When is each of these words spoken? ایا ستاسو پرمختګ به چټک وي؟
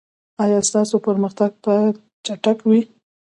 ایا 0.43 0.59
ستاسو 0.69 0.95
پرمختګ 1.07 1.51
به 1.63 1.75
چټک 2.25 2.57
وي؟ 2.69 2.81